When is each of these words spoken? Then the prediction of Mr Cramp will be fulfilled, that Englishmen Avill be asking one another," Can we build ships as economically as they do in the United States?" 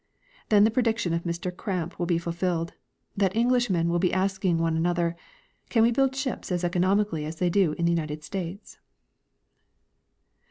Then 0.49 0.63
the 0.63 0.71
prediction 0.71 1.13
of 1.13 1.25
Mr 1.25 1.55
Cramp 1.55 1.99
will 1.99 2.07
be 2.07 2.17
fulfilled, 2.17 2.73
that 3.15 3.35
Englishmen 3.35 3.87
Avill 3.87 3.99
be 4.01 4.11
asking 4.11 4.57
one 4.57 4.75
another," 4.75 5.15
Can 5.69 5.83
we 5.83 5.91
build 5.91 6.15
ships 6.15 6.51
as 6.51 6.63
economically 6.63 7.23
as 7.23 7.35
they 7.35 7.51
do 7.51 7.73
in 7.73 7.85
the 7.85 7.91
United 7.91 8.23
States?" 8.23 8.79